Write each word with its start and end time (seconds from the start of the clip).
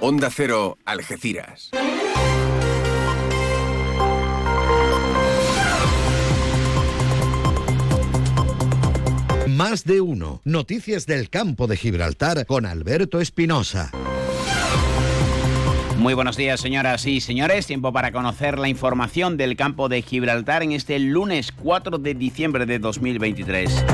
Onda 0.00 0.28
Cero, 0.30 0.76
Algeciras. 0.84 1.70
Más 9.48 9.84
de 9.84 10.02
uno. 10.02 10.42
Noticias 10.44 11.06
del 11.06 11.30
campo 11.30 11.66
de 11.66 11.78
Gibraltar 11.78 12.44
con 12.44 12.66
Alberto 12.66 13.20
Espinosa. 13.20 13.90
Muy 15.98 16.12
buenos 16.12 16.36
días, 16.36 16.60
señoras 16.60 17.06
y 17.06 17.22
señores. 17.22 17.66
Tiempo 17.66 17.90
para 17.90 18.12
conocer 18.12 18.58
la 18.58 18.68
información 18.68 19.38
del 19.38 19.56
campo 19.56 19.88
de 19.88 20.02
Gibraltar 20.02 20.62
en 20.62 20.72
este 20.72 20.98
lunes 20.98 21.52
4 21.52 21.96
de 21.96 22.14
diciembre 22.14 22.66
de 22.66 22.78
2023. 22.78 23.84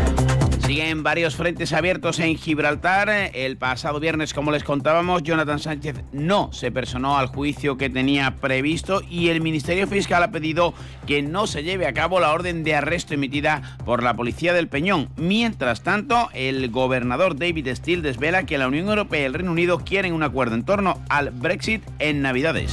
Siguen 0.67 1.03
varios 1.03 1.35
frentes 1.35 1.73
abiertos 1.73 2.21
en 2.21 2.37
Gibraltar. 2.37 3.11
El 3.35 3.57
pasado 3.57 3.99
viernes, 3.99 4.33
como 4.33 4.53
les 4.53 4.63
contábamos, 4.63 5.25
Jonathan 5.25 5.59
Sánchez 5.59 6.03
no 6.13 6.53
se 6.53 6.71
personó 6.71 7.19
al 7.19 7.27
juicio 7.27 7.77
que 7.77 7.91
tenía 7.91 8.37
previsto 8.37 9.03
y 9.11 9.29
el 9.29 9.41
Ministerio 9.41 9.89
Fiscal 9.89 10.23
ha 10.23 10.31
pedido 10.31 10.73
que 11.07 11.21
no 11.21 11.49
se 11.49 11.65
lleve 11.65 11.87
a 11.87 11.93
cabo 11.93 12.21
la 12.21 12.33
orden 12.33 12.63
de 12.63 12.77
arresto 12.77 13.13
emitida 13.13 13.77
por 13.85 14.05
la 14.05 14.15
Policía 14.15 14.55
del 14.55 14.69
Peñón. 14.69 15.09
Mientras 15.17 15.83
tanto, 15.83 16.31
el 16.33 16.71
gobernador 16.71 17.37
David 17.37 17.69
Steele 17.75 18.03
desvela 18.03 18.47
que 18.47 18.57
la 18.57 18.69
Unión 18.69 18.89
Europea 18.89 19.23
y 19.23 19.25
el 19.25 19.35
Reino 19.35 19.51
Unido 19.51 19.81
quieren 19.81 20.15
un 20.15 20.23
acuerdo 20.23 20.55
en 20.55 20.65
torno 20.65 21.03
al 21.09 21.31
Brexit 21.31 21.83
en 21.99 22.23
Navidades. 22.23 22.73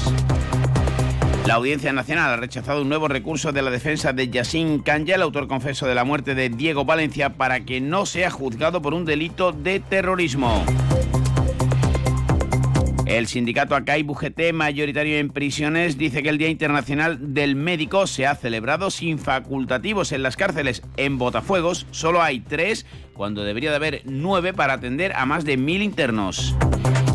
La 1.49 1.55
Audiencia 1.55 1.91
Nacional 1.91 2.29
ha 2.29 2.37
rechazado 2.37 2.83
un 2.83 2.89
nuevo 2.89 3.07
recurso 3.07 3.51
de 3.51 3.63
la 3.63 3.71
defensa 3.71 4.13
de 4.13 4.29
Yassin 4.29 4.83
Kanya, 4.83 5.15
el 5.15 5.23
autor 5.23 5.47
confeso 5.47 5.87
de 5.87 5.95
la 5.95 6.03
muerte 6.03 6.35
de 6.35 6.49
Diego 6.49 6.85
Valencia, 6.85 7.37
para 7.37 7.61
que 7.61 7.81
no 7.81 8.05
sea 8.05 8.29
juzgado 8.29 8.83
por 8.83 8.93
un 8.93 9.03
delito 9.03 9.51
de 9.51 9.79
terrorismo. 9.79 10.63
El 13.07 13.25
sindicato 13.25 13.75
ACAI 13.75 14.05
UGT, 14.07 14.53
mayoritario 14.53 15.17
en 15.17 15.31
prisiones, 15.31 15.97
dice 15.97 16.21
que 16.21 16.29
el 16.29 16.37
Día 16.37 16.49
Internacional 16.49 17.33
del 17.33 17.55
Médico 17.55 18.05
se 18.05 18.27
ha 18.27 18.35
celebrado 18.35 18.91
sin 18.91 19.17
facultativos 19.17 20.11
en 20.11 20.21
las 20.21 20.37
cárceles. 20.37 20.83
En 20.97 21.17
Botafuegos 21.17 21.87
solo 21.89 22.21
hay 22.21 22.41
tres, 22.41 22.85
cuando 23.15 23.43
debería 23.43 23.71
de 23.71 23.77
haber 23.77 24.01
nueve 24.05 24.53
para 24.53 24.73
atender 24.73 25.13
a 25.15 25.25
más 25.25 25.45
de 25.45 25.57
mil 25.57 25.81
internos. 25.81 26.55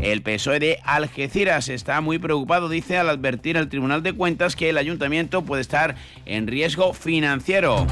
El 0.05 0.21
PSOE 0.21 0.61
de 0.61 0.81
Algeciras 0.85 1.71
está 1.71 2.03
muy 2.03 2.19
preocupado, 2.19 2.69
dice, 2.69 2.99
al 2.99 3.09
advertir 3.09 3.57
al 3.57 3.71
Tribunal 3.71 4.03
de 4.03 4.13
Cuentas 4.13 4.55
que 4.55 4.69
el 4.69 4.77
ayuntamiento 4.77 5.47
puede 5.47 5.63
estar 5.63 5.95
en 6.27 6.47
riesgo 6.47 6.93
financiero. 6.93 7.87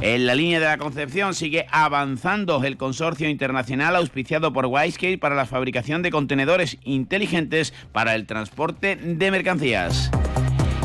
En 0.00 0.24
la 0.24 0.34
línea 0.34 0.58
de 0.58 0.64
la 0.64 0.78
Concepción 0.78 1.34
sigue 1.34 1.66
avanzando 1.70 2.64
el 2.64 2.78
consorcio 2.78 3.28
internacional 3.28 3.94
auspiciado 3.94 4.50
por 4.50 4.64
Wisecake 4.64 5.20
para 5.20 5.34
la 5.34 5.44
fabricación 5.44 6.00
de 6.00 6.10
contenedores 6.10 6.78
inteligentes 6.84 7.74
para 7.92 8.14
el 8.14 8.24
transporte 8.24 8.96
de 8.96 9.30
mercancías. 9.30 10.10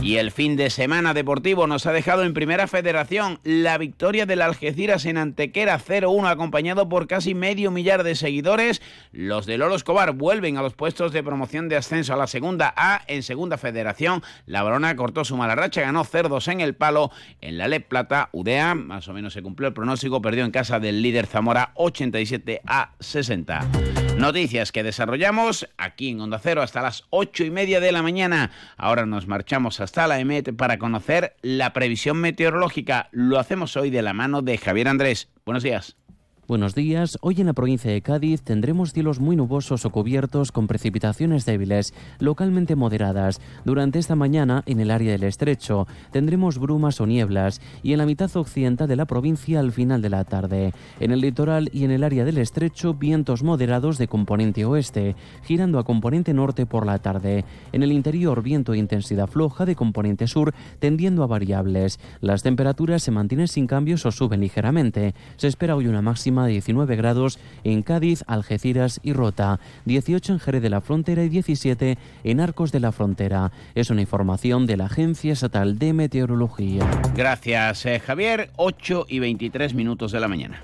Y 0.06 0.18
el 0.18 0.30
fin 0.30 0.56
de 0.56 0.70
semana 0.70 1.16
deportivo 1.16 1.66
nos 1.66 1.88
ha 1.88 1.92
dejado 1.92 2.26
en 2.26 2.36
primera 2.36 2.68
federación 2.68 3.40
la 3.44 3.76
victoria 3.80 4.28
del 4.28 4.44
Algeciras 4.44 5.04
en 5.08 5.18
Antequera 5.18 5.80
0-1 5.80 6.30
acompañado 6.30 6.88
por 6.88 7.08
casi 7.08 7.34
medio 7.34 7.72
millar 7.72 8.04
de 8.04 8.14
seguidores. 8.14 8.84
Los 9.12 9.48
de 9.48 9.58
Lolo 9.58 9.74
Escobar 9.74 10.12
vuelven 10.12 10.58
a 10.58 10.62
los 10.62 10.76
puestos 10.76 11.12
de 11.12 11.24
promoción 11.24 11.70
de 11.70 11.78
ascenso 11.78 12.14
a 12.14 12.18
la 12.18 12.28
segunda 12.28 12.72
A 12.78 13.02
en 13.08 13.24
segunda 13.24 13.58
federación. 13.58 14.22
La 14.46 14.62
Barona 14.62 14.96
cortó 14.96 15.26
su 15.26 15.38
mala 15.38 15.56
racha, 15.56 15.82
ganó 15.82 16.04
cerdos 16.04 16.50
en 16.50 16.62
el 16.62 16.76
palo. 16.76 17.10
En 17.42 17.58
la 17.58 17.68
Le 17.68 17.80
Plata, 17.80 18.30
Udea, 18.32 18.76
más 18.76 19.08
o 19.08 19.14
menos 19.14 19.34
se 19.34 19.42
cumplió 19.42 19.70
el 19.70 19.74
pronóstico, 19.74 20.22
perdió 20.22 20.46
en 20.46 20.52
casa 20.52 20.80
del 20.80 21.02
líder 21.02 21.26
Zamora 21.26 21.72
87 21.74 22.62
a 22.68 22.92
60. 23.00 23.95
Noticias 24.18 24.72
que 24.72 24.82
desarrollamos 24.82 25.68
aquí 25.78 26.10
en 26.10 26.22
Onda 26.22 26.40
Cero 26.40 26.62
hasta 26.62 26.82
las 26.82 27.04
ocho 27.10 27.44
y 27.44 27.52
media 27.52 27.80
de 27.80 27.92
la 27.92 28.02
mañana. 28.02 28.52
Ahora 28.78 29.06
nos 29.06 29.28
marchamos 29.28 29.82
hasta 29.82 30.08
la 30.08 30.20
EMET 30.20 30.56
para 30.56 30.80
conocer 30.80 31.36
la 31.42 31.74
previsión 31.74 32.18
meteorológica. 32.18 33.10
Lo 33.12 33.40
hacemos 33.40 33.76
hoy 33.76 33.90
de 33.90 34.02
la 34.02 34.14
mano 34.14 34.42
de 34.42 34.58
Javier 34.58 34.88
Andrés. 34.88 35.30
Buenos 35.46 35.64
días. 35.64 35.98
Buenos 36.48 36.76
días. 36.76 37.18
Hoy 37.22 37.42
en 37.42 37.48
la 37.48 37.54
provincia 37.54 37.90
de 37.90 38.04
Cádiz 38.04 38.44
tendremos 38.44 38.94
cielos 38.94 39.20
muy 39.20 39.36
nubosos 39.36 39.84
o 39.84 39.90
cubiertos 39.90 40.52
con 40.52 40.68
precipitaciones 40.68 41.44
débiles, 41.44 41.92
localmente 42.20 42.76
moderadas. 42.76 43.42
Durante 43.64 43.98
esta 43.98 44.16
mañana, 44.16 44.62
en 44.68 44.80
el 44.80 44.92
área 44.92 45.12
del 45.12 45.24
estrecho, 45.24 45.88
tendremos 46.12 46.60
brumas 46.60 47.02
o 47.02 47.08
nieblas 47.08 47.62
y 47.82 47.94
en 47.94 47.98
la 47.98 48.06
mitad 48.06 48.30
occidental 48.36 48.88
de 48.88 48.96
la 48.96 49.06
provincia 49.06 49.60
al 49.60 49.72
final 49.72 50.04
de 50.04 50.10
la 50.12 50.24
tarde. 50.24 50.72
En 51.00 51.10
el 51.10 51.22
litoral 51.22 51.68
y 51.74 51.84
en 51.84 51.90
el 51.90 52.04
área 52.04 52.24
del 52.26 52.38
estrecho, 52.38 52.94
vientos 52.94 53.42
moderados 53.42 53.98
de 53.98 54.08
componente 54.08 54.66
oeste, 54.66 55.16
girando 55.46 55.80
a 55.80 55.84
componente 55.84 56.32
norte 56.36 56.68
por 56.68 56.86
la 56.86 57.00
tarde. 57.00 57.44
En 57.72 57.82
el 57.82 57.92
interior, 57.92 58.44
viento 58.44 58.74
de 58.74 58.78
intensidad 58.78 59.26
floja 59.26 59.66
de 59.66 59.76
componente 59.76 60.28
sur, 60.28 60.54
tendiendo 60.78 61.24
a 61.24 61.28
variables. 61.28 62.00
Las 62.22 62.44
temperaturas 62.44 63.02
se 63.02 63.10
mantienen 63.10 63.48
sin 63.48 63.66
cambios 63.66 64.06
o 64.06 64.12
suben 64.12 64.42
ligeramente. 64.42 65.16
Se 65.38 65.48
espera 65.48 65.76
hoy 65.76 65.88
una 65.88 66.04
máxima 66.04 66.35
de 66.44 66.52
19 66.52 66.96
grados 66.98 67.40
en 67.64 67.84
Cádiz, 67.84 68.24
Algeciras 68.28 69.00
y 69.04 69.14
Rota, 69.14 69.60
18 69.86 70.34
en 70.34 70.40
Jerez 70.40 70.62
de 70.62 70.70
la 70.70 70.82
Frontera 70.82 71.24
y 71.24 71.30
17 71.30 71.98
en 72.24 72.40
Arcos 72.42 72.72
de 72.72 72.82
la 72.82 72.92
Frontera. 72.92 73.52
Es 73.76 73.90
una 73.90 74.02
información 74.02 74.66
de 74.66 74.78
la 74.78 74.86
Agencia 74.86 75.34
Estatal 75.34 75.80
de 75.80 75.94
Meteorología. 75.94 76.86
Gracias, 77.16 77.86
eh, 77.86 78.00
Javier. 78.00 78.50
8 78.58 79.06
y 79.08 79.20
23 79.20 79.74
minutos 79.74 80.12
de 80.12 80.20
la 80.20 80.28
mañana. 80.28 80.64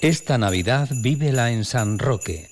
Esta 0.00 0.38
Navidad 0.38 0.88
vívela 1.02 1.52
en 1.52 1.64
San 1.64 1.98
Roque 1.98 2.51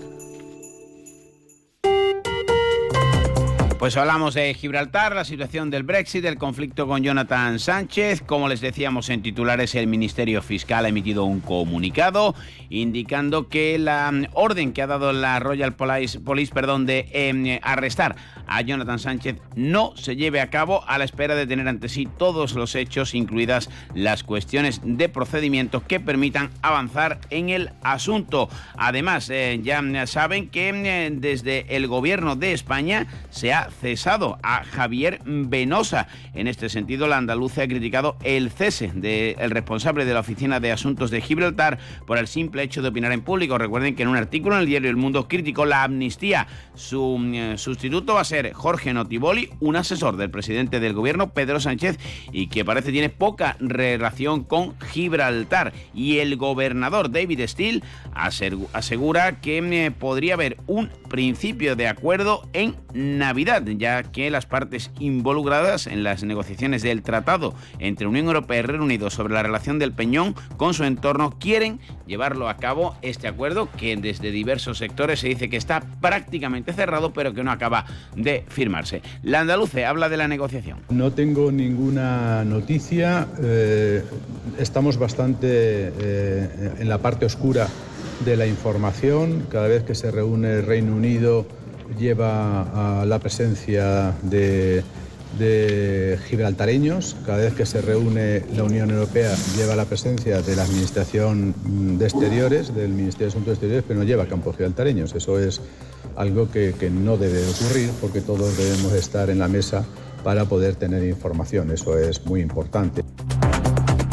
Pues 3.81 3.97
hablamos 3.97 4.35
de 4.35 4.53
Gibraltar, 4.53 5.15
la 5.15 5.25
situación 5.25 5.71
del 5.71 5.81
Brexit, 5.81 6.23
el 6.25 6.37
conflicto 6.37 6.85
con 6.85 7.01
Jonathan 7.01 7.57
Sánchez. 7.57 8.21
Como 8.21 8.47
les 8.47 8.61
decíamos 8.61 9.09
en 9.09 9.23
titulares, 9.23 9.73
el 9.73 9.87
Ministerio 9.87 10.43
Fiscal 10.43 10.85
ha 10.85 10.89
emitido 10.89 11.23
un 11.23 11.39
comunicado 11.39 12.35
indicando 12.69 13.49
que 13.49 13.79
la 13.79 14.13
orden 14.33 14.73
que 14.73 14.83
ha 14.83 14.87
dado 14.87 15.13
la 15.13 15.39
Royal 15.39 15.73
Police, 15.73 16.19
perdón, 16.53 16.85
de 16.85 17.09
em, 17.11 17.59
arrestar 17.63 18.15
a 18.45 18.61
Jonathan 18.61 18.99
Sánchez 18.99 19.37
no 19.55 19.93
se 19.95 20.15
lleve 20.15 20.41
a 20.41 20.51
cabo 20.51 20.83
a 20.87 20.99
la 20.99 21.03
espera 21.03 21.33
de 21.33 21.47
tener 21.47 21.67
ante 21.67 21.89
sí 21.89 22.07
todos 22.19 22.53
los 22.53 22.75
hechos, 22.75 23.15
incluidas 23.15 23.67
las 23.95 24.23
cuestiones 24.23 24.81
de 24.83 25.09
procedimiento 25.09 25.83
que 25.87 25.99
permitan 25.99 26.51
avanzar 26.61 27.19
en 27.31 27.49
el 27.49 27.71
asunto. 27.81 28.47
Además, 28.77 29.27
eh, 29.31 29.59
ya 29.63 29.81
saben 30.05 30.49
que 30.49 30.69
eh, 30.69 31.09
desde 31.11 31.75
el 31.75 31.87
gobierno 31.87 32.35
de 32.35 32.53
España 32.53 33.07
se 33.31 33.53
ha 33.53 33.70
cesado 33.71 34.37
a 34.43 34.63
Javier 34.63 35.19
Venosa. 35.25 36.07
En 36.33 36.47
este 36.47 36.69
sentido, 36.69 37.07
la 37.07 37.17
andaluza 37.17 37.63
ha 37.63 37.67
criticado 37.67 38.17
el 38.23 38.51
cese 38.51 38.91
del 38.93 39.51
responsable 39.51 40.05
de 40.05 40.13
la 40.13 40.19
Oficina 40.19 40.59
de 40.59 40.71
Asuntos 40.71 41.11
de 41.11 41.21
Gibraltar 41.21 41.79
por 42.05 42.17
el 42.17 42.27
simple 42.27 42.63
hecho 42.63 42.81
de 42.81 42.89
opinar 42.89 43.11
en 43.11 43.21
público. 43.21 43.57
Recuerden 43.57 43.95
que 43.95 44.03
en 44.03 44.09
un 44.09 44.17
artículo 44.17 44.55
en 44.55 44.61
el 44.61 44.67
diario 44.67 44.89
El 44.89 44.97
Mundo 44.97 45.27
criticó 45.27 45.65
la 45.65 45.83
amnistía. 45.83 46.47
Su 46.75 47.19
eh, 47.33 47.57
sustituto 47.57 48.15
va 48.15 48.21
a 48.21 48.25
ser 48.25 48.53
Jorge 48.53 48.93
Notiboli, 48.93 49.49
un 49.59 49.75
asesor 49.75 50.17
del 50.17 50.29
presidente 50.29 50.79
del 50.79 50.93
gobierno, 50.93 51.33
Pedro 51.33 51.59
Sánchez, 51.59 51.97
y 52.31 52.47
que 52.47 52.65
parece 52.65 52.91
tiene 52.91 53.09
poca 53.09 53.55
relación 53.59 54.43
con 54.43 54.79
Gibraltar. 54.79 55.73
Y 55.93 56.19
el 56.19 56.37
gobernador 56.37 57.11
David 57.11 57.41
Steele 57.47 57.83
asegura 58.13 59.41
que 59.41 59.57
eh, 59.57 59.91
podría 59.91 60.33
haber 60.33 60.57
un 60.67 60.89
principio 61.09 61.75
de 61.75 61.87
acuerdo 61.87 62.47
en 62.53 62.75
Navidad, 62.93 63.60
ya 63.77 64.03
que 64.03 64.29
las 64.29 64.45
partes 64.45 64.91
involucradas 64.99 65.87
en 65.87 66.03
las 66.03 66.23
negociaciones 66.23 66.81
del 66.81 67.01
tratado 67.01 67.53
entre 67.79 68.07
Unión 68.07 68.27
Europea 68.27 68.59
y 68.59 68.61
Reino 68.63 68.83
Unido 68.83 69.09
sobre 69.09 69.33
la 69.33 69.43
relación 69.43 69.79
del 69.79 69.93
Peñón 69.93 70.35
con 70.57 70.73
su 70.73 70.83
entorno 70.83 71.31
quieren 71.39 71.79
llevarlo 72.07 72.49
a 72.49 72.57
cabo 72.57 72.95
este 73.01 73.27
acuerdo 73.27 73.69
que 73.77 73.95
desde 73.95 74.31
diversos 74.31 74.77
sectores 74.77 75.19
se 75.19 75.27
dice 75.27 75.49
que 75.49 75.57
está 75.57 75.81
prácticamente 76.01 76.73
cerrado 76.73 77.13
pero 77.13 77.33
que 77.33 77.43
no 77.43 77.51
acaba 77.51 77.85
de 78.15 78.45
firmarse. 78.47 79.01
La 79.23 79.41
andaluce 79.41 79.85
habla 79.85 80.09
de 80.09 80.17
la 80.17 80.27
negociación. 80.27 80.79
No 80.89 81.11
tengo 81.11 81.51
ninguna 81.51 82.43
noticia, 82.43 83.27
eh, 83.41 84.03
estamos 84.57 84.97
bastante 84.97 85.47
eh, 85.49 86.71
en 86.79 86.89
la 86.89 86.97
parte 86.97 87.25
oscura 87.25 87.67
de 88.25 88.37
la 88.37 88.45
información. 88.45 89.45
Cada 89.49 89.67
vez 89.67 89.83
que 89.83 89.95
se 89.95 90.11
reúne 90.11 90.53
el 90.53 90.65
Reino 90.65 90.95
Unido 90.95 91.45
lleva 91.97 93.01
a 93.01 93.05
la 93.05 93.19
presencia 93.19 94.13
de 94.23 94.83
gibraltareños. 96.27 97.15
Cada 97.25 97.39
vez 97.39 97.53
que 97.53 97.65
se 97.65 97.81
reúne 97.81 98.43
la 98.55 98.63
Unión 98.63 98.91
Europea 98.91 99.33
lleva 99.57 99.75
la 99.75 99.85
presencia 99.85 100.41
de 100.41 100.55
la 100.55 100.63
Administración 100.63 101.53
de 101.97 102.05
Exteriores, 102.05 102.73
del 102.75 102.89
Ministerio 102.89 103.27
de 103.27 103.31
Asuntos 103.31 103.53
Exteriores, 103.53 103.85
pero 103.87 103.99
no 103.99 104.05
lleva 104.05 104.25
campos 104.25 104.55
gibraltareños. 104.55 105.13
Eso 105.15 105.39
es 105.39 105.61
algo 106.15 106.51
que, 106.51 106.73
que 106.79 106.89
no 106.89 107.17
debe 107.17 107.39
ocurrir 107.47 107.89
porque 108.01 108.21
todos 108.21 108.57
debemos 108.57 108.93
estar 108.93 109.29
en 109.29 109.39
la 109.39 109.47
mesa 109.47 109.85
para 110.23 110.45
poder 110.45 110.75
tener 110.75 111.03
información. 111.03 111.71
Eso 111.71 111.97
es 111.97 112.25
muy 112.25 112.41
importante. 112.41 113.03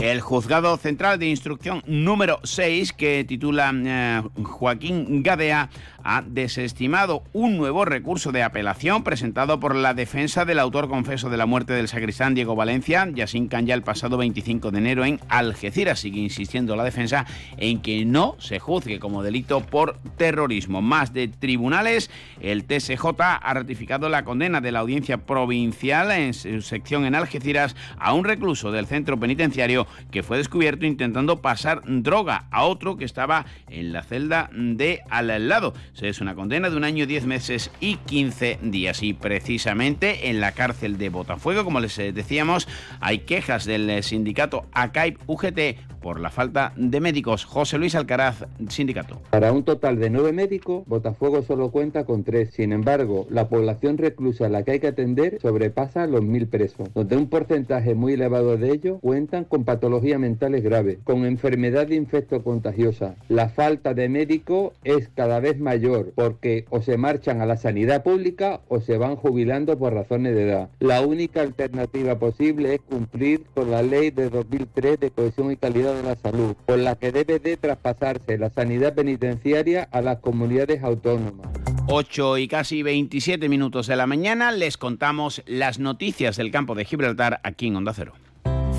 El 0.01 0.21
juzgado 0.21 0.77
central 0.77 1.19
de 1.19 1.27
instrucción 1.27 1.83
número 1.85 2.39
6, 2.45 2.93
que 2.93 3.25
titula 3.25 3.73
eh, 3.75 4.23
Joaquín 4.45 5.25
Gadea, 5.25 5.71
ha 6.09 6.23
desestimado 6.23 7.23
un 7.35 7.59
nuevo 7.59 7.85
recurso 7.85 8.33
de 8.33 8.43
apelación 8.43 9.05
presentado 9.05 9.61
por 9.61 9.77
la 9.77 9.93
defensa 9.93 10.47
del 10.47 10.59
autor 10.59 10.89
confeso 10.89 11.29
de 11.29 11.37
la 11.37 11.45
muerte 11.45 11.75
del 11.75 11.87
sacristán 11.87 12.35
Diego 12.35 12.57
Valencia, 12.57 13.07
Yassin 13.13 13.47
Kanya, 13.49 13.75
el 13.75 13.83
pasado 13.83 14.17
25 14.17 14.71
de 14.71 14.79
enero 14.79 15.05
en 15.05 15.21
Algeciras. 15.29 16.01
Sigue 16.01 16.21
insistiendo 16.21 16.77
la 16.77 16.85
defensa 16.85 17.27
en 17.59 17.83
que 17.83 18.07
no 18.07 18.37
se 18.39 18.59
juzgue 18.59 18.99
como 18.99 19.23
delito 19.23 19.61
por 19.61 19.99
terrorismo. 20.17 20.81
Más 20.81 21.13
de 21.13 21.29
tribunales, 21.29 22.11
el 22.41 22.65
TSJ 22.65 23.05
ha 23.21 23.53
ratificado 23.53 24.09
la 24.09 24.25
condena 24.25 24.63
de 24.63 24.73
la 24.73 24.79
audiencia 24.79 25.19
provincial 25.19 26.11
en 26.11 26.33
su 26.33 26.63
sección 26.63 27.05
en 27.05 27.17
Algeciras 27.17 27.77
a 27.99 28.15
un 28.15 28.25
recluso 28.25 28.73
del 28.73 28.87
centro 28.87 29.21
penitenciario 29.21 29.87
que 30.11 30.23
fue 30.23 30.39
descubierto 30.39 30.87
intentando 30.87 31.43
pasar 31.43 31.83
droga 31.85 32.47
a 32.51 32.65
otro 32.65 32.97
que 32.97 33.05
estaba 33.05 33.45
en 33.69 33.93
la 33.93 34.03
celda 34.03 34.49
de 34.55 35.03
al 35.11 35.49
lado. 35.51 35.75
Es 36.03 36.21
una 36.21 36.35
condena 36.35 36.71
de 36.71 36.77
un 36.77 36.85
año, 36.85 37.07
10 37.07 37.27
meses 37.27 37.71
y 37.81 37.97
15 37.97 38.61
días. 38.63 39.03
Y 39.03 39.15
precisamente 39.15 40.29
en 40.31 40.41
la 40.41 40.53
cárcel 40.53 40.97
de 40.97 41.09
Botafuego, 41.09 41.65
como 41.65 41.81
les 41.81 41.99
eh, 41.99 42.13
decíamos, 42.13 42.69
hay 43.01 43.21
quejas 43.21 43.65
del 43.65 43.91
eh, 43.91 44.03
sindicato 44.03 44.67
ACAIP 44.73 45.19
UGT 45.27 45.59
por 46.01 46.21
la 46.21 46.31
falta 46.31 46.73
de 46.77 47.01
médicos. 47.01 47.45
José 47.45 47.79
Luis 47.79 47.95
Alcaraz, 47.95 48.47
sindicato. 48.69 49.21
Para 49.31 49.53
un 49.53 49.65
total 49.65 49.99
de 49.99 50.11
nueve 50.11 50.33
médicos, 50.33 50.85
Botafuego 50.87 51.43
solo 51.43 51.71
cuenta 51.71 52.05
con 52.05 52.25
tres. 52.25 52.51
Sin 52.53 52.73
embargo, 52.73 53.27
la 53.31 53.49
población 53.49 53.99
reclusa 53.99 54.47
a 54.47 54.49
la 54.49 54.63
que 54.63 54.73
hay 54.73 54.81
que 54.81 54.89
atender 54.89 55.39
sobrepasa 55.41 56.07
los 56.07 56.23
mil 56.23 56.47
presos, 56.47 56.89
donde 56.95 57.17
un 57.17 57.29
porcentaje 57.29 57.95
muy 57.95 58.15
elevado 58.15 58.57
de 58.57 58.71
ellos 58.71 58.99
cuentan 59.01 59.45
con 59.45 59.65
patologías 59.65 60.21
mentales 60.21 60.63
graves, 60.63 60.99
con 61.05 61.25
enfermedad 61.25 61.89
infecto 61.89 62.43
contagiosa. 62.43 63.17
La 63.29 63.49
falta 63.49 63.95
de 63.95 64.09
médicos 64.09 64.73
es 64.85 65.09
cada 65.15 65.41
vez 65.41 65.59
mayor 65.59 66.13
porque 66.15 66.65
o 66.71 66.83
se 66.83 66.97
marchan 66.97 67.41
a 67.41 67.47
la 67.47 67.57
sanidad 67.57 68.03
pública 68.03 68.61
o 68.69 68.81
se 68.81 68.99
van 68.99 69.17
jubilando 69.17 69.79
por 69.79 69.95
razones 69.95 70.35
de 70.35 70.45
edad. 70.45 70.69
La 70.81 71.03
única 71.03 71.41
alternativa 71.41 72.19
posible 72.19 72.75
es 72.75 72.81
cumplir 72.81 73.45
con 73.55 73.71
la 73.71 73.83
ley 73.83 74.11
de 74.11 74.31
2003 74.31 75.01
de 75.01 75.11
cohesión 75.11 75.53
y 75.53 75.57
calidad 75.57 75.88
de 75.95 76.03
la 76.03 76.17
salud, 76.17 76.55
por 76.67 76.79
la 76.79 76.97
que 76.97 77.13
debe 77.13 77.39
de 77.39 77.57
traspasarse 77.57 78.39
la 78.39 78.51
sanidad 78.51 78.95
penitenciaria 78.95 79.89
a 79.91 80.01
las 80.01 80.19
comunidades 80.19 80.83
autónomas. 80.83 81.49
8 81.87 82.39
y 82.39 82.49
casi 82.49 82.83
27 82.83 83.49
minutos 83.49 83.87
de 83.87 83.97
la 83.97 84.07
mañana 84.07 84.53
les 84.53 84.77
contamos 84.77 85.43
las 85.47 85.79
noticias 85.79 86.37
del 86.37 86.51
campo 86.51 86.75
de 86.75 86.85
Gibraltar 86.85 87.41
aquí 87.45 87.69
en 87.69 87.77
Onda 87.77 87.95
Cero. 87.95 88.13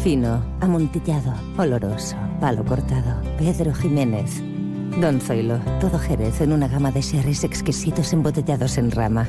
Fino, 0.03 0.43
amontillado, 0.61 1.33
oloroso, 1.57 2.15
palo 2.39 2.63
cortado. 2.63 3.21
Pedro 3.37 3.73
Jiménez. 3.73 4.41
Don 5.01 5.19
Zoilo, 5.19 5.59
todo 5.79 5.97
Jerez 5.97 6.41
en 6.41 6.53
una 6.53 6.67
gama 6.67 6.91
de 6.91 7.01
sherries 7.01 7.43
exquisitos 7.43 8.13
embotellados 8.13 8.77
en 8.77 8.91
rama. 8.91 9.27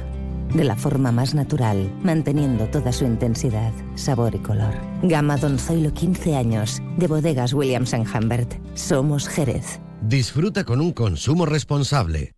De 0.55 0.64
la 0.64 0.75
forma 0.75 1.12
más 1.12 1.35
natural, 1.35 1.93
manteniendo 2.02 2.67
toda 2.67 2.93
su 2.93 3.05
intensidad, 3.05 3.73
sabor 3.94 4.35
y 4.35 4.38
color. 4.38 4.75
Gama 5.02 5.37
Don 5.37 5.58
Zoilo 5.58 5.94
15 5.94 6.35
años, 6.35 6.82
de 6.97 7.06
bodegas 7.06 7.52
Williams⁇ 7.52 7.94
Humbert. 8.14 8.55
Somos 8.75 9.29
Jerez. 9.29 9.81
Disfruta 10.02 10.64
con 10.64 10.81
un 10.81 10.93
consumo 10.93 11.47
responsable. 11.47 12.35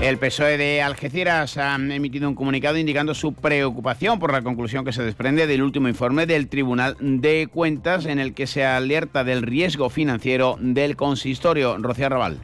El 0.00 0.16
PSOE 0.16 0.56
de 0.56 0.80
Algeciras 0.80 1.58
ha 1.58 1.74
emitido 1.74 2.28
un 2.28 2.36
comunicado 2.36 2.78
indicando 2.78 3.14
su 3.14 3.34
preocupación 3.34 4.20
por 4.20 4.32
la 4.32 4.42
conclusión 4.42 4.84
que 4.84 4.92
se 4.92 5.02
desprende 5.02 5.48
del 5.48 5.60
último 5.60 5.88
informe 5.88 6.24
del 6.24 6.48
Tribunal 6.48 6.96
de 7.00 7.48
Cuentas 7.52 8.06
en 8.06 8.20
el 8.20 8.32
que 8.32 8.46
se 8.46 8.64
alerta 8.64 9.24
del 9.24 9.42
riesgo 9.42 9.90
financiero 9.90 10.56
del 10.60 10.96
consistorio. 10.96 11.76
Rocío 11.78 12.08
Raval. 12.08 12.38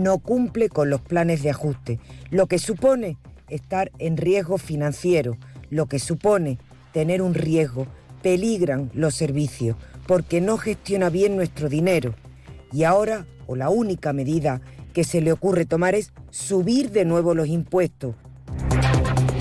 No 0.00 0.18
cumple 0.18 0.70
con 0.70 0.88
los 0.88 1.02
planes 1.02 1.42
de 1.42 1.50
ajuste, 1.50 2.00
lo 2.30 2.46
que 2.46 2.58
supone 2.58 3.18
estar 3.50 3.92
en 3.98 4.16
riesgo 4.16 4.56
financiero, 4.56 5.36
lo 5.68 5.84
que 5.84 5.98
supone 5.98 6.56
tener 6.94 7.20
un 7.20 7.34
riesgo, 7.34 7.86
peligran 8.22 8.90
los 8.94 9.14
servicios 9.14 9.76
porque 10.06 10.40
no 10.40 10.56
gestiona 10.56 11.10
bien 11.10 11.36
nuestro 11.36 11.68
dinero. 11.68 12.14
Y 12.72 12.84
ahora, 12.84 13.26
o 13.46 13.56
la 13.56 13.68
única 13.68 14.14
medida 14.14 14.62
que 14.94 15.04
se 15.04 15.20
le 15.20 15.32
ocurre 15.32 15.66
tomar 15.66 15.94
es 15.94 16.14
subir 16.30 16.92
de 16.92 17.04
nuevo 17.04 17.34
los 17.34 17.48
impuestos. 17.48 18.14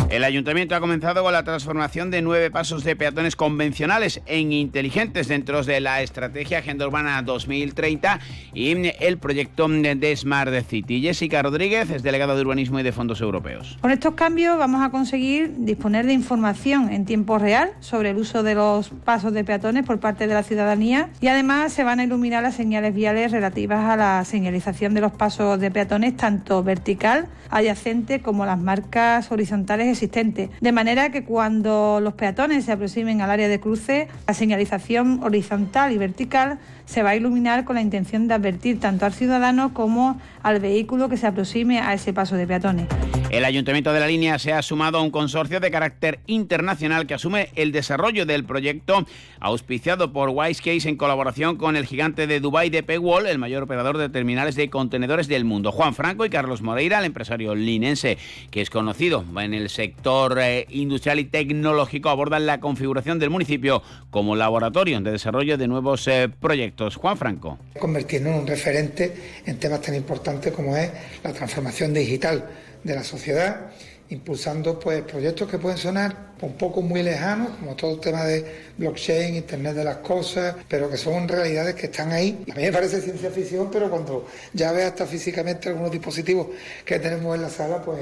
El 0.10 0.24
ayuntamiento 0.24 0.74
ha 0.74 0.80
comenzado 0.80 1.22
con 1.22 1.34
la 1.34 1.44
transformación 1.44 2.10
de 2.10 2.24
nueve 2.24 2.50
pasos 2.50 2.84
de 2.84 2.96
peatones 2.96 3.36
convencionales 3.36 4.22
en 4.26 4.52
inteligentes 4.52 5.28
dentro 5.28 5.62
de 5.64 5.80
la 5.82 6.02
estrategia 6.02 6.58
Agenda 6.58 6.88
Urbana 6.88 7.22
2030 7.22 8.20
y 8.56 8.72
el 8.72 9.20
proyecto 9.20 9.68
de 9.68 10.16
Smart 10.16 10.52
City. 10.68 11.00
Jessica 11.04 11.44
Rodríguez 11.44 11.92
es 11.92 12.02
delegada 12.02 12.34
de 12.34 12.42
Urbanismo 12.42 12.80
y 12.80 12.84
de 12.84 12.92
Fondos 12.92 13.22
Europeos. 13.22 13.78
Con 13.82 13.92
estos 13.92 14.16
cambios 14.16 14.58
vamos 14.58 14.82
a 14.82 14.90
conseguir 14.90 15.54
disponer 15.60 16.08
de 16.08 16.14
información 16.14 16.92
en 16.92 17.06
tiempo 17.06 17.38
real 17.38 17.70
sobre 17.80 18.10
el 18.10 18.18
uso 18.18 18.42
de 18.42 18.56
los 18.56 18.90
pasos 18.90 19.32
de 19.32 19.44
peatones 19.44 19.86
por 19.86 20.00
parte 20.00 20.26
de 20.26 20.34
la 20.34 20.42
ciudadanía 20.42 21.10
y 21.22 21.28
además 21.28 21.72
se 21.72 21.84
van 21.84 22.00
a 22.00 22.04
iluminar 22.06 22.42
las 22.42 22.56
señales 22.56 22.96
viales 22.96 23.32
relativas 23.32 23.86
a 23.86 23.96
la 23.96 24.26
señalización 24.26 24.96
de 24.96 25.02
los 25.02 25.12
pasos 25.12 25.60
de 25.60 25.70
peatones 25.70 26.18
tanto 26.18 26.64
vertical, 26.64 27.28
adyacente 27.52 28.22
como 28.22 28.48
las 28.48 28.60
marcas 28.60 29.32
horizontales 29.32 29.99
de 30.00 30.72
manera 30.72 31.12
que 31.12 31.24
cuando 31.24 32.00
los 32.02 32.14
peatones 32.14 32.66
se 32.66 32.72
aproximen 32.72 33.22
al 33.22 33.32
área 33.32 33.50
de 33.50 33.60
cruce, 33.60 34.08
la 34.28 34.34
señalización 34.34 35.22
horizontal 35.24 35.92
y 35.92 35.98
vertical 35.98 36.60
se 36.86 37.04
va 37.04 37.12
a 37.12 37.16
iluminar 37.16 37.66
con 37.66 37.76
la 37.76 37.82
intención 37.82 38.28
de 38.28 38.34
advertir 38.34 38.80
tanto 38.80 39.06
al 39.06 39.14
ciudadano 39.14 39.74
como 39.74 40.20
al 40.42 40.60
vehículo 40.60 41.10
que 41.10 41.18
se 41.18 41.28
aproxime 41.28 41.80
a 41.80 41.94
ese 41.94 42.14
paso 42.14 42.36
de 42.36 42.48
peatones. 42.48 42.88
El 43.30 43.46
Ayuntamiento 43.46 43.94
de 43.94 44.00
la 44.00 44.08
Línea 44.08 44.40
se 44.40 44.54
ha 44.54 44.62
sumado 44.64 44.98
a 44.98 45.04
un 45.04 45.12
consorcio 45.12 45.60
de 45.60 45.70
carácter 45.70 46.20
internacional 46.26 47.06
que 47.06 47.14
asume 47.14 47.50
el 47.56 47.72
desarrollo 47.72 48.26
del 48.26 48.44
proyecto 48.44 49.06
auspiciado 49.40 50.12
por 50.12 50.30
Wisecase 50.30 50.90
en 50.90 50.96
colaboración 50.96 51.58
con 51.58 51.76
el 51.76 51.86
gigante 51.86 52.26
de 52.26 52.40
Dubai 52.40 52.72
de 52.72 52.82
Paywall, 52.82 53.28
el 53.28 53.38
mayor 53.38 53.64
operador 53.64 54.00
de 54.00 54.10
terminales 54.10 54.56
de 54.56 54.72
contenedores 54.72 55.28
del 55.28 55.46
mundo. 55.46 55.72
Juan 55.72 55.94
Franco 55.94 56.26
y 56.26 56.32
Carlos 56.32 56.64
Moreira, 56.64 56.98
el 56.98 57.06
empresario 57.06 57.54
linense 57.54 58.18
que 58.50 58.62
es 58.62 58.72
conocido 58.72 59.24
en 59.40 59.54
el 59.54 59.70
sector 59.70 59.89
eh, 60.38 60.66
industrial 60.70 61.20
y 61.20 61.26
tecnológico, 61.26 62.10
abordan 62.10 62.46
la 62.46 62.60
configuración 62.60 63.20
del 63.20 63.30
municipio 63.30 63.82
como 64.10 64.36
laboratorio 64.36 65.00
de 65.00 65.12
desarrollo 65.12 65.58
de 65.58 65.68
nuevos 65.68 66.08
eh, 66.08 66.30
proyectos. 66.30 66.96
Juan 66.96 67.18
Franco. 67.18 67.60
Convirtiendo 67.80 68.30
en 68.30 68.36
un 68.36 68.48
referente 68.48 69.14
en 69.46 69.58
temas 69.58 69.82
tan 69.82 69.96
importantes 69.96 70.52
como 70.54 70.76
es 70.76 70.90
la 71.24 71.32
transformación 71.34 71.94
digital 71.94 72.50
de 72.84 72.96
la 72.96 73.04
sociedad, 73.04 73.72
impulsando 74.10 74.80
pues 74.80 75.04
proyectos 75.04 75.50
que 75.50 75.58
pueden 75.58 75.78
sonar 75.78 76.30
un 76.42 76.54
poco 76.54 76.82
muy 76.82 77.04
lejanos, 77.04 77.50
como 77.60 77.76
todo 77.76 77.96
el 77.96 78.00
tema 78.00 78.24
de 78.24 78.46
blockchain, 78.78 79.36
Internet 79.36 79.76
de 79.76 79.84
las 79.84 79.98
cosas, 79.98 80.56
pero 80.68 80.90
que 80.90 80.98
son 80.98 81.28
realidades 81.28 81.76
que 81.76 81.88
están 81.88 82.12
ahí. 82.12 82.44
A 82.52 82.56
mí 82.56 82.64
me 82.64 82.72
parece 82.72 83.02
ciencia 83.02 83.30
ficción, 83.30 83.70
pero 83.72 83.90
cuando 83.90 84.28
ya 84.54 84.72
ves 84.72 84.86
hasta 84.86 85.06
físicamente 85.06 85.70
algunos 85.70 85.92
dispositivos 85.92 86.48
que 86.86 87.00
tenemos 87.00 87.36
en 87.36 87.42
la 87.42 87.50
sala, 87.50 87.82
pues 87.84 88.00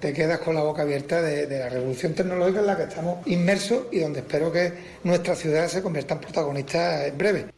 te 0.00 0.12
quedas 0.12 0.38
con 0.40 0.54
la 0.54 0.62
boca 0.62 0.82
abierta 0.82 1.20
de, 1.22 1.46
la 1.58 1.68
revolución 1.68 2.14
tecnológica 2.14 2.60
en 2.60 2.66
la 2.66 2.76
que 2.76 2.84
estamos 2.84 3.26
inmersos 3.26 3.86
y 3.90 4.00
donde 4.00 4.20
espero 4.20 4.52
que 4.52 4.72
nuestra 5.04 5.34
ciudad 5.34 5.68
se 5.68 5.82
convierta 5.82 6.14
en 6.14 6.20
protagonista 6.20 7.06
en 7.06 7.18
breve. 7.18 7.57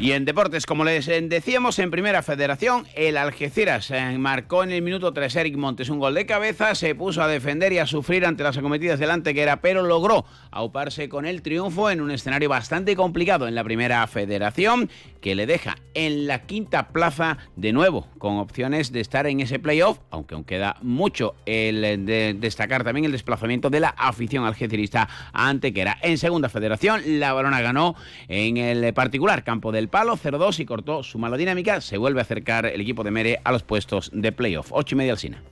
Y 0.00 0.12
en 0.12 0.24
deportes, 0.24 0.64
como 0.64 0.84
les 0.84 1.08
eh, 1.08 1.20
decíamos 1.20 1.78
en 1.78 1.90
Primera 1.90 2.22
Federación, 2.22 2.86
el 2.94 3.18
Algeciras 3.18 3.90
eh, 3.90 4.16
marcó 4.16 4.64
en 4.64 4.70
el 4.70 4.80
minuto 4.80 5.12
3 5.12 5.36
Eric 5.36 5.58
Montes. 5.58 5.90
Un 5.90 5.98
gol 5.98 6.14
de 6.14 6.24
cabeza, 6.24 6.74
se 6.74 6.94
puso 6.94 7.20
a 7.20 7.28
defender 7.28 7.70
y 7.74 7.78
a 7.80 7.86
sufrir 7.86 8.24
ante 8.24 8.42
las 8.42 8.56
acometidas 8.56 8.98
delante 8.98 9.34
que 9.34 9.42
era, 9.42 9.60
pero 9.60 9.82
logró 9.82 10.24
auparse 10.52 11.10
con 11.10 11.26
el 11.26 11.42
triunfo 11.42 11.90
en 11.90 12.00
un 12.00 12.10
escenario 12.10 12.48
bastante 12.48 12.96
complicado 12.96 13.46
en 13.46 13.54
la 13.54 13.62
Primera 13.62 14.06
Federación, 14.06 14.88
que 15.20 15.34
le 15.34 15.44
deja 15.44 15.76
en 15.92 16.26
la 16.26 16.46
quinta 16.46 16.88
plaza 16.88 17.36
de 17.56 17.74
nuevo, 17.74 18.08
con 18.16 18.38
opciones 18.38 18.92
de 18.92 19.00
estar 19.00 19.26
en 19.26 19.40
ese 19.40 19.58
playoff, 19.58 19.98
aunque 20.10 20.34
aún 20.34 20.44
queda 20.44 20.76
mucho 20.80 21.34
el 21.44 21.84
eh, 21.84 21.98
de 21.98 22.34
destacar 22.38 22.84
también 22.84 23.04
el 23.04 23.12
desplazamiento 23.12 23.68
de 23.68 23.80
la 23.80 23.90
afición 23.90 24.46
algecirista 24.46 25.10
ante 25.34 25.74
que 25.74 25.82
era 25.82 25.98
en 26.00 26.16
Segunda 26.16 26.48
Federación, 26.48 27.02
la 27.20 27.34
Barona 27.34 27.60
ganó 27.60 27.96
en 28.28 28.56
el 28.56 28.94
particular 28.94 29.44
campo 29.44 29.72
del 29.72 29.89
palo 29.90 30.16
0-2 30.16 30.60
y 30.60 30.66
cortó 30.66 31.02
su 31.02 31.18
mala 31.18 31.36
dinámica. 31.36 31.80
Se 31.80 31.98
vuelve 31.98 32.20
a 32.20 32.22
acercar 32.22 32.66
el 32.66 32.80
equipo 32.80 33.04
de 33.04 33.10
Mere 33.10 33.40
a 33.44 33.52
los 33.52 33.62
puestos 33.62 34.10
de 34.12 34.32
playoff. 34.32 34.68
8 34.72 34.94
y 34.94 34.98
media 34.98 35.12
al 35.12 35.18
Sina. 35.18 35.42